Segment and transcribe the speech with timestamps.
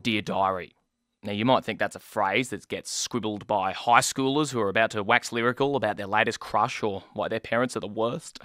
[0.00, 0.74] Dear Diary.
[1.24, 4.68] Now, you might think that's a phrase that gets scribbled by high schoolers who are
[4.68, 8.38] about to wax lyrical about their latest crush or why their parents are the worst.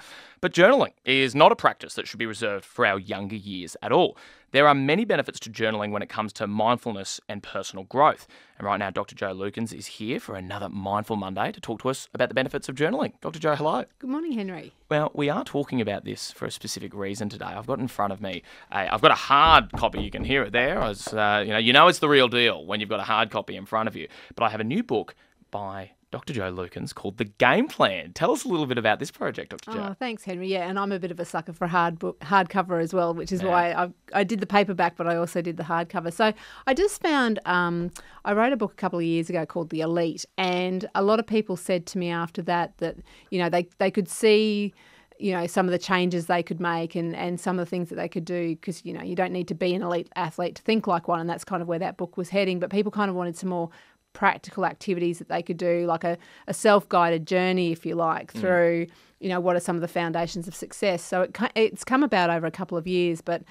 [0.43, 3.93] But journaling is not a practice that should be reserved for our younger years at
[3.93, 4.17] all.
[4.51, 8.27] There are many benefits to journaling when it comes to mindfulness and personal growth.
[8.57, 9.15] And right now, Dr.
[9.15, 12.67] Jo Lukins is here for another Mindful Monday to talk to us about the benefits
[12.67, 13.13] of journaling.
[13.21, 13.39] Dr.
[13.39, 13.85] Jo, hello.
[13.99, 14.73] Good morning, Henry.
[14.89, 17.45] Well, we are talking about this for a specific reason today.
[17.45, 20.01] I've got in front of me, a, I've got a hard copy.
[20.01, 20.79] You can hear it there.
[20.79, 23.31] As, uh, you know, you know it's the real deal when you've got a hard
[23.31, 24.09] copy in front of you.
[24.35, 25.15] But I have a new book
[25.51, 26.31] by Dr.
[26.31, 28.13] Jo Lukins called The Game Plan.
[28.13, 29.71] Tell us a little bit about this project, Dr.
[29.71, 29.87] Jo.
[29.89, 30.47] Oh, thanks, Henry.
[30.47, 33.31] Yeah, and I'm a bit of a sucker for hard book, hardcover as well, which
[33.31, 33.49] is yeah.
[33.49, 36.13] why I, I did the paperback, but I also did the hardcover.
[36.13, 36.31] So
[36.67, 37.89] I just found um,
[38.25, 41.19] I wrote a book a couple of years ago called The Elite, and a lot
[41.19, 42.97] of people said to me after that that
[43.31, 44.71] you know they they could see
[45.17, 47.89] you know some of the changes they could make and and some of the things
[47.89, 50.55] that they could do because you know you don't need to be an elite athlete
[50.55, 52.91] to think like one and that's kind of where that book was heading but people
[52.91, 53.69] kind of wanted some more
[54.13, 58.33] practical activities that they could do, like a, a self guided journey, if you like,
[58.33, 58.39] mm.
[58.39, 58.91] through, mm.
[59.19, 61.03] you know, what are some of the foundations of success.
[61.03, 63.43] So it, it's come about over a couple of years, but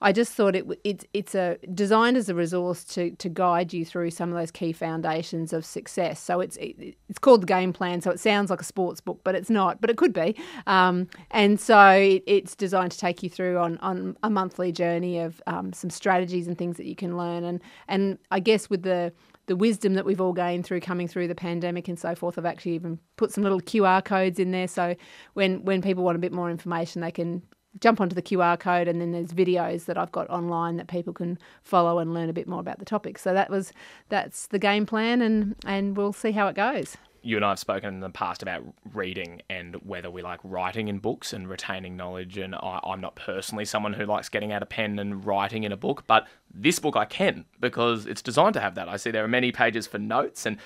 [0.00, 3.84] I just thought it it's it's a designed as a resource to to guide you
[3.84, 6.20] through some of those key foundations of success.
[6.20, 8.00] So it's it, it's called the game plan.
[8.00, 9.80] So it sounds like a sports book, but it's not.
[9.80, 10.36] But it could be.
[10.68, 15.18] Um, and so it, it's designed to take you through on on a monthly journey
[15.18, 17.42] of um, some strategies and things that you can learn.
[17.42, 19.12] And and I guess with the
[19.48, 22.38] the wisdom that we've all gained through coming through the pandemic and so forth.
[22.38, 24.94] I've actually even put some little QR codes in there, so
[25.34, 27.42] when when people want a bit more information, they can
[27.80, 31.12] jump onto the QR code, and then there's videos that I've got online that people
[31.12, 33.18] can follow and learn a bit more about the topic.
[33.18, 33.72] So that was
[34.08, 37.58] that's the game plan, and and we'll see how it goes you and I have
[37.58, 41.96] spoken in the past about reading and whether we like writing in books and retaining
[41.96, 42.38] knowledge.
[42.38, 45.72] And I, am not personally someone who likes getting out a pen and writing in
[45.72, 48.88] a book, but this book I can because it's designed to have that.
[48.88, 50.58] I see there are many pages for notes and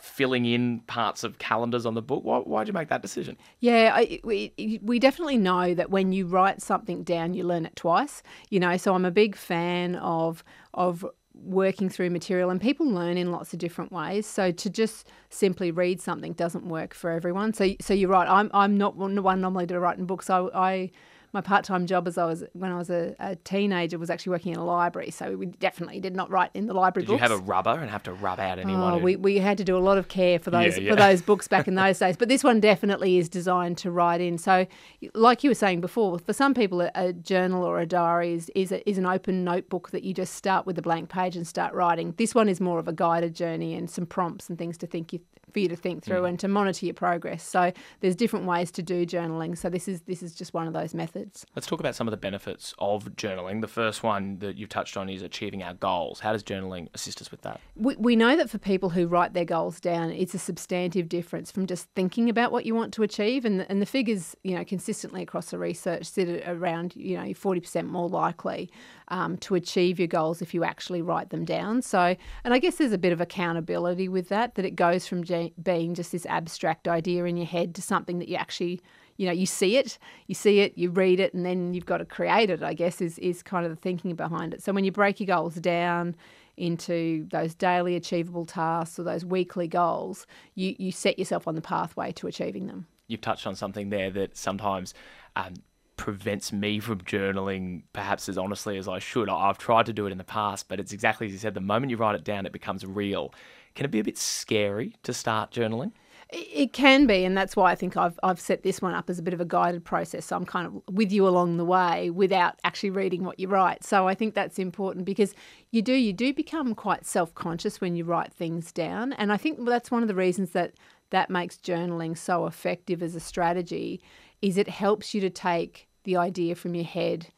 [0.00, 2.24] filling in parts of calendars on the book.
[2.24, 3.36] Why, why'd you make that decision?
[3.60, 7.76] Yeah, I, we, we definitely know that when you write something down, you learn it
[7.76, 8.22] twice.
[8.48, 11.04] You know, so I'm a big fan of of
[11.44, 14.26] working through material and people learn in lots of different ways.
[14.26, 17.52] So to just simply read something doesn't work for everyone.
[17.54, 18.28] So so you're right.
[18.28, 20.30] I'm i'm not one normally to write in books.
[20.30, 20.90] I i
[21.32, 24.52] my part-time job as I was when I was a, a, teenager was actually working
[24.52, 27.22] in a library, so we definitely did not write in the library did books.
[27.22, 28.94] you have a rubber and have to rub out oh, anyone?
[28.94, 29.04] Oh, who...
[29.04, 30.90] we, we had to do a lot of care for those yeah, yeah.
[30.90, 32.16] for those books back in those days.
[32.16, 34.38] But this one definitely is designed to write in.
[34.38, 34.66] So,
[35.14, 38.50] like you were saying before, for some people, a, a journal or a diary is
[38.54, 41.46] is, a, is an open notebook that you just start with a blank page and
[41.46, 42.14] start writing.
[42.16, 45.12] This one is more of a guided journey and some prompts and things to think
[45.12, 45.20] you,
[45.52, 46.28] for you to think through mm.
[46.28, 47.42] and to monitor your progress.
[47.42, 49.56] So there's different ways to do journaling.
[49.56, 51.46] So this is this is just one of those methods.
[51.54, 53.60] Let's talk about some of the benefits of journaling.
[53.60, 56.20] The first one that you've touched on is achieving our goals.
[56.20, 57.60] How does journaling assist us with that?
[57.76, 61.50] We, we know that for people who write their goals down, it's a substantive difference
[61.50, 63.44] from just thinking about what you want to achieve.
[63.44, 67.24] And the, and the figures, you know, consistently across the research sit around, you know,
[67.24, 68.70] 40% more likely
[69.08, 71.82] um, to achieve your goals if you actually write them down.
[71.82, 75.24] So, and I guess there's a bit of accountability with that, that it goes from
[75.62, 78.80] being just this abstract idea in your head to something that you actually
[79.16, 81.98] you know you see it you see it you read it and then you've got
[81.98, 84.62] to create it i guess is, is kind of the thinking behind it.
[84.62, 86.16] So when you break your goals down
[86.56, 91.62] into those daily achievable tasks or those weekly goals you, you set yourself on the
[91.62, 92.86] pathway to achieving them.
[93.08, 94.94] You've touched on something there that sometimes
[95.36, 95.54] um,
[96.00, 99.28] prevents me from journaling perhaps as honestly as I should.
[99.28, 101.60] I've tried to do it in the past, but it's exactly as you said the
[101.60, 103.34] moment you write it down, it becomes real.
[103.74, 105.92] Can it be a bit scary to start journaling?
[106.30, 109.18] It can be, and that's why I think I've I've set this one up as
[109.18, 110.24] a bit of a guided process.
[110.24, 113.84] So I'm kind of with you along the way without actually reading what you write.
[113.84, 115.34] So I think that's important because
[115.70, 119.36] you do you do become quite self conscious when you write things down, and I
[119.36, 120.72] think that's one of the reasons that
[121.10, 124.00] that makes journaling so effective as a strategy.
[124.40, 127.28] Is it helps you to take the idea from your head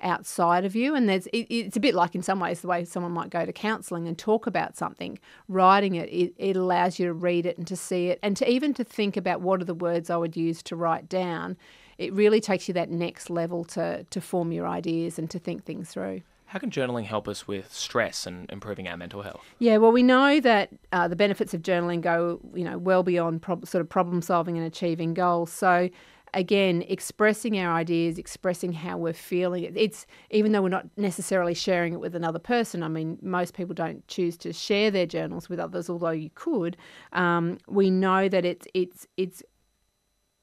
[0.00, 0.94] outside of you.
[0.94, 3.44] And there's it, it's a bit like in some ways the way someone might go
[3.44, 5.18] to counselling and talk about something.
[5.48, 8.48] Writing it, it, it allows you to read it and to see it and to
[8.48, 11.56] even to think about what are the words I would use to write down.
[11.96, 15.64] It really takes you that next level to to form your ideas and to think
[15.64, 16.22] things through.
[16.46, 19.42] How can journaling help us with stress and improving our mental health?
[19.58, 23.42] Yeah, well, we know that uh, the benefits of journaling go, you know, well beyond
[23.42, 25.50] prob- sort of problem solving and achieving goals.
[25.50, 25.90] So,
[26.34, 29.72] again, expressing our ideas, expressing how we're feeling.
[29.74, 32.82] It's even though we're not necessarily sharing it with another person.
[32.82, 36.76] I mean, most people don't choose to share their journals with others, although you could.
[37.12, 39.42] Um, we know that it's it's it's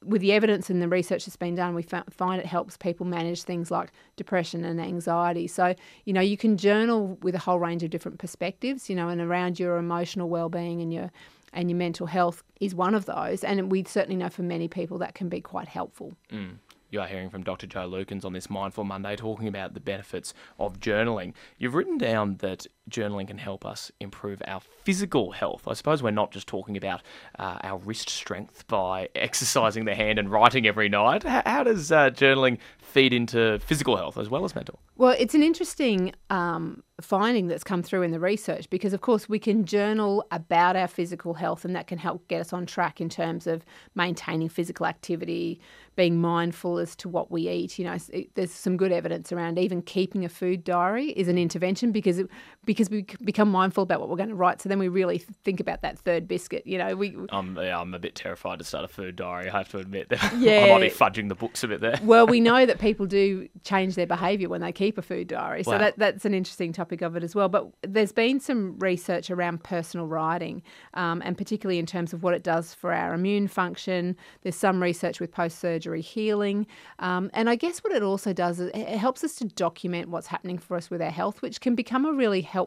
[0.04, 3.44] with the evidence and the research that's been done, we find it helps people manage
[3.44, 5.48] things like depression and anxiety.
[5.48, 9.10] So, you know, you can journal with a whole range of different perspectives, you know,
[9.10, 11.12] and around your emotional well-being and your
[11.54, 13.44] and your mental health is one of those.
[13.44, 16.14] And we certainly know for many people that can be quite helpful.
[16.32, 16.58] Mm.
[16.92, 17.68] You are hearing from Dr.
[17.68, 21.34] Jo Lukins on this Mindful Monday talking about the benefits of journaling.
[21.58, 25.68] You've written down that journaling can help us improve our physical health.
[25.68, 27.02] I suppose we're not just talking about
[27.40, 31.24] uh, our wrist strength by exercising the hand and writing every night.
[31.24, 34.80] How, how does uh, journaling feed into physical health as well as mental?
[34.98, 39.28] Well, it's an interesting um, finding that's come through in the research because, of course,
[39.28, 43.02] we can journal about our physical health and that can help get us on track
[43.02, 43.66] in terms of
[43.96, 45.60] maintaining physical activity,
[45.96, 47.80] being mindful as to what we eat.
[47.80, 47.98] You know,
[48.36, 52.28] there's some good evidence around even keeping a food diary is an intervention because it,
[52.66, 54.62] because we become mindful about what we're going to write.
[54.62, 56.66] So then we really think about that third biscuit.
[56.66, 57.16] You know, we.
[57.30, 59.50] Um, yeah, I'm a bit terrified to start a food diary.
[59.50, 60.62] I have to admit that yeah.
[60.62, 62.00] I might be fudging the books a bit there.
[62.04, 65.64] well, we know that people do change their behaviour when they keep a food diary,
[65.64, 65.78] so wow.
[65.78, 67.50] that that's an interesting topic of it as well.
[67.50, 70.64] But there's been some research around personal writing,
[70.94, 74.16] um, and particularly in terms of what it does for our immune function.
[74.44, 76.68] There's some research with post surgery healing,
[77.00, 80.28] um, and I guess what it also does is it helps us to document what's
[80.28, 82.61] happening for us with our health, which can become a really helpful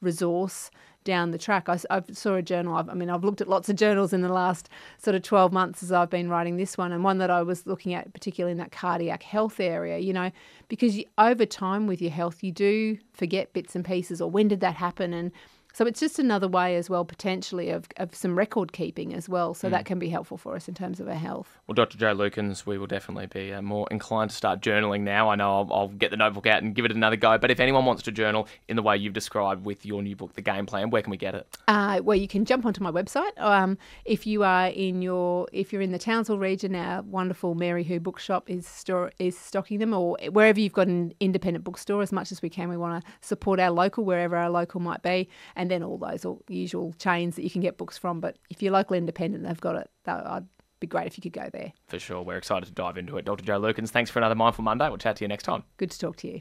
[0.00, 0.70] resource
[1.04, 1.68] down the track.
[1.68, 2.74] I, I saw a journal.
[2.74, 4.68] I've, I mean, I've looked at lots of journals in the last
[4.98, 7.66] sort of 12 months as I've been writing this one, and one that I was
[7.66, 10.30] looking at, particularly in that cardiac health area, you know,
[10.68, 14.48] because you, over time with your health, you do forget bits and pieces, or when
[14.48, 15.14] did that happen?
[15.14, 15.32] And
[15.72, 19.54] so it's just another way as well, potentially, of, of some record keeping as well.
[19.54, 19.70] So mm.
[19.72, 21.58] that can be helpful for us in terms of our health.
[21.66, 21.98] Well, Dr.
[21.98, 25.30] Jo Lukins, we will definitely be uh, more inclined to start journaling now.
[25.30, 27.36] I know I'll, I'll, get the notebook out and give it another go.
[27.36, 30.34] But if anyone wants to journal in the way you've described with your new book,
[30.34, 31.46] The Game Plan, where can we get it?
[31.68, 33.38] Uh, well, you can jump onto my website.
[33.38, 37.84] Um, if you are in your, if you're in the Townsville region, our wonderful Mary
[37.84, 42.12] Who Bookshop is store is stocking them, or wherever you've got an independent bookstore, as
[42.12, 45.28] much as we can, we want to support our local wherever our local might be
[45.60, 48.18] and then all those all usual chains that you can get books from.
[48.18, 49.90] But if you're local independent, they've got it.
[50.06, 50.46] I'd
[50.80, 51.74] be great if you could go there.
[51.86, 52.22] For sure.
[52.22, 53.26] We're excited to dive into it.
[53.26, 53.44] Dr.
[53.44, 54.88] Jo Lukins, thanks for another Mindful Monday.
[54.88, 55.64] We'll chat to you next time.
[55.76, 56.40] Good to talk to you.